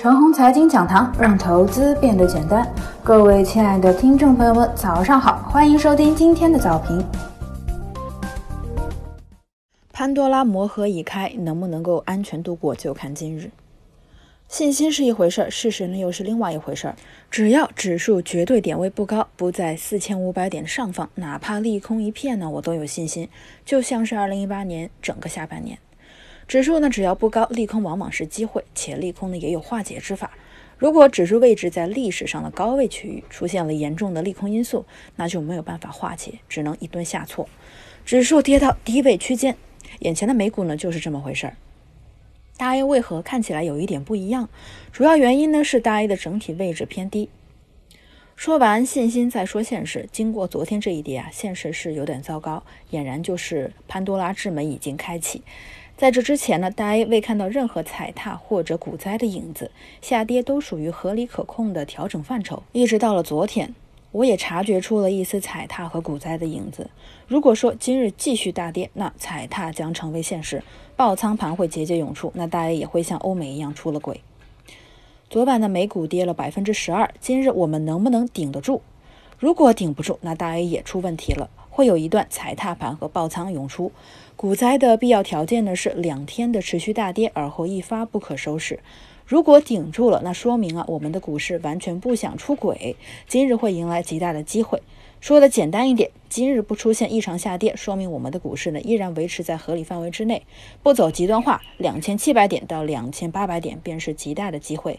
[0.00, 2.64] 陈红财经讲堂，让投资变得简单。
[3.02, 7.04] 各位亲爱的听众朋友们，早上好，欢迎收听今天的早评。
[9.92, 13.50] 潘多拉魔盒已开，能不能够安全度过，就看今日。
[14.46, 16.94] 信心是一回事儿，事实呢又是另外一回事儿。
[17.28, 23.28] 只要指数绝对点位不高，不在四千五百点上方，哪怕利空一片呢，我都有信心。
[23.64, 25.76] 就像是二零一八年整个下半年。
[26.48, 30.30] 指数呢，只要不高，利空往往是机会，且利空呢也有化解之法。
[30.78, 37.46] 如果指数位置在历史上的高位区域，出现了严重的利空因素，那就没有办法化解，只能一顿下挫。
[38.06, 39.56] 指数跌到低位区间，
[39.98, 41.56] 眼前的美股呢就是这么回事儿。
[42.56, 44.48] 大 A 为何看起来有一点不一样？
[44.90, 47.28] 主要原因呢是大 A 的整体位置偏低。
[48.36, 50.08] 说完信心，再说现实。
[50.10, 55.42] 经过昨天这一跌啊，现实是有点糟糕，俨然就是潘多拉之门已经开启。
[55.98, 62.62] 在这之前呢，大 A 未看到任何踩踏或者股灾的影子，下跌都属于合理可控的调整范畴。
[62.70, 63.74] 一直到了昨天，
[64.12, 66.88] 我也察觉出了一丝踩踏和股灾的影子。
[67.26, 70.62] 如果说今日继续大跌，那踩踏将成为现实，
[70.94, 74.20] 爆仓盘会节节涌出，那大 A 也会像欧美一样出了轨。
[75.28, 78.82] 昨晚的美股跌了百分之十二，今日我们能不能顶得住？
[79.36, 81.50] 如果顶不住，那大 A 也出问题了。
[81.78, 83.92] 会有一段踩踏盘和爆仓涌出，
[84.34, 88.80] 股灾的必要条件呢是两天的持续大跌，而后一发不可收拾。
[89.24, 92.96] 如果顶住了，那说明啊我们的股市完全不想出轨，
[93.28, 94.82] 今日会迎来极大的机会。
[95.20, 100.42] 说的简单一点，今日不出现异常下跌，说明我们的股市呢依然维持在合理范围之内，
[100.82, 104.98] 不走极端化，两千七百点到两千八百点便是极大的机会。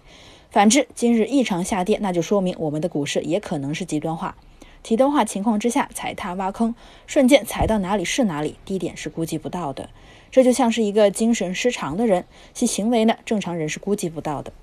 [0.49, 4.37] 反之，今日异常下跌，那就说明我们的股市也可能是极端化。
[4.81, 6.73] 极端化情况之下，踩踏挖坑，
[7.05, 9.89] 瞬间踩到哪里是哪里，低点是估计不到的。
[10.31, 14.53] 这就像是一个精神失常的人，其行为呢，正常人是估计不到的。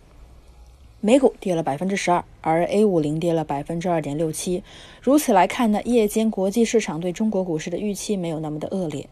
[1.00, 4.64] 美股跌了百分之十二，而 A 五零跌了百分之二点六七。
[5.03, 9.09] 如此来看呢，夜间国际市场对中国股市的预期没有那么的恶劣。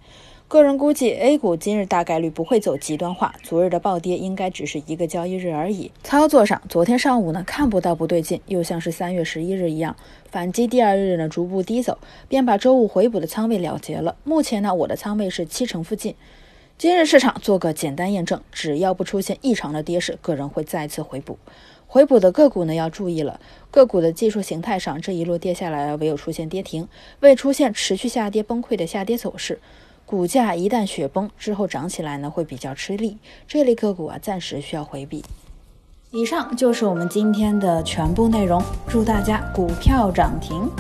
[0.47, 5.91] 个人估计，A 股今日大概率不会走极端化，昨日的暴跌应该只是一个交易日而已。
[6.05, 9.97] 操作上，昨天上午呢看不到不对劲，又像是三月十一日一样，
[10.31, 14.17] 反击第二日呢逐步低走，便把周五回补的仓位了结了。
[14.23, 16.15] 目前呢我的仓位是七成附近。
[16.77, 21.39] 今日市场做个简单验证，只要不出现异常的跌势，个人会再次回补。
[21.87, 23.41] 回补的个股呢要注意了，
[23.71, 26.87] 个股的技术形态上这一路跌下来，唯有出现跌停，
[27.21, 29.59] 未出现持续下跌崩溃的下跌走势。
[30.07, 33.19] 股价一旦雪崩之后涨起来呢，会比较吃力。
[33.49, 35.25] 这类个股啊，暂时需要回避。
[36.11, 40.71] 以上就是我们今天的全部内容，祝大家股票涨停。